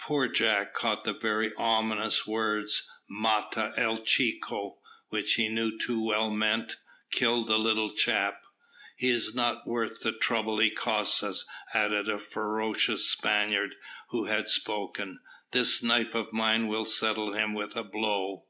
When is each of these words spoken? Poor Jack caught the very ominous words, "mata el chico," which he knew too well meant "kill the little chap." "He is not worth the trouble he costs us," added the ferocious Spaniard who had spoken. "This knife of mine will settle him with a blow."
Poor 0.00 0.26
Jack 0.26 0.74
caught 0.74 1.04
the 1.04 1.12
very 1.14 1.54
ominous 1.54 2.26
words, 2.26 2.90
"mata 3.08 3.72
el 3.76 3.98
chico," 4.02 4.78
which 5.10 5.34
he 5.34 5.48
knew 5.48 5.78
too 5.78 6.04
well 6.04 6.30
meant 6.30 6.78
"kill 7.12 7.44
the 7.44 7.56
little 7.56 7.92
chap." 7.92 8.40
"He 8.96 9.10
is 9.10 9.36
not 9.36 9.68
worth 9.68 10.00
the 10.00 10.10
trouble 10.10 10.58
he 10.58 10.72
costs 10.72 11.22
us," 11.22 11.44
added 11.74 12.06
the 12.06 12.18
ferocious 12.18 13.08
Spaniard 13.08 13.76
who 14.08 14.24
had 14.24 14.48
spoken. 14.48 15.20
"This 15.52 15.80
knife 15.80 16.12
of 16.16 16.32
mine 16.32 16.66
will 16.66 16.84
settle 16.84 17.32
him 17.34 17.54
with 17.54 17.76
a 17.76 17.84
blow." 17.84 18.46